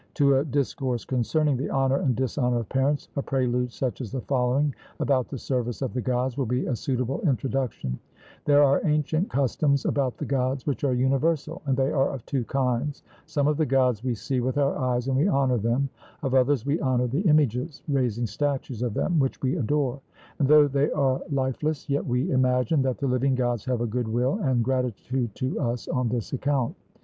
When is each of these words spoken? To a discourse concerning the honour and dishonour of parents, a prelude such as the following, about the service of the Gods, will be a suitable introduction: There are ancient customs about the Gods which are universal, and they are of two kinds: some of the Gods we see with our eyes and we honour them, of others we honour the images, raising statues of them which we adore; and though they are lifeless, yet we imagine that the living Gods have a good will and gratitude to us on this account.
To 0.15 0.37
a 0.37 0.43
discourse 0.43 1.05
concerning 1.05 1.57
the 1.57 1.69
honour 1.69 1.97
and 1.97 2.15
dishonour 2.15 2.61
of 2.61 2.69
parents, 2.69 3.07
a 3.17 3.21
prelude 3.21 3.71
such 3.71 4.01
as 4.01 4.11
the 4.11 4.21
following, 4.21 4.73
about 4.99 5.27
the 5.29 5.37
service 5.37 5.83
of 5.83 5.93
the 5.93 6.01
Gods, 6.01 6.39
will 6.39 6.47
be 6.47 6.65
a 6.65 6.75
suitable 6.75 7.21
introduction: 7.21 7.99
There 8.45 8.63
are 8.63 8.81
ancient 8.83 9.29
customs 9.29 9.85
about 9.85 10.17
the 10.17 10.25
Gods 10.25 10.65
which 10.65 10.83
are 10.83 10.95
universal, 10.95 11.61
and 11.67 11.77
they 11.77 11.91
are 11.91 12.15
of 12.15 12.25
two 12.25 12.43
kinds: 12.45 13.03
some 13.27 13.47
of 13.47 13.57
the 13.57 13.65
Gods 13.67 14.03
we 14.03 14.15
see 14.15 14.39
with 14.39 14.57
our 14.57 14.75
eyes 14.75 15.07
and 15.07 15.15
we 15.15 15.29
honour 15.29 15.59
them, 15.59 15.87
of 16.23 16.33
others 16.33 16.65
we 16.65 16.81
honour 16.81 17.05
the 17.05 17.21
images, 17.21 17.83
raising 17.87 18.25
statues 18.25 18.81
of 18.81 18.95
them 18.95 19.19
which 19.19 19.39
we 19.43 19.55
adore; 19.57 20.01
and 20.39 20.47
though 20.47 20.67
they 20.67 20.89
are 20.93 21.21
lifeless, 21.29 21.87
yet 21.91 22.03
we 22.03 22.31
imagine 22.31 22.81
that 22.81 22.97
the 22.97 23.07
living 23.07 23.35
Gods 23.35 23.65
have 23.65 23.81
a 23.81 23.85
good 23.85 24.07
will 24.07 24.39
and 24.39 24.63
gratitude 24.63 25.35
to 25.35 25.59
us 25.59 25.87
on 25.89 26.09
this 26.09 26.33
account. 26.33 26.75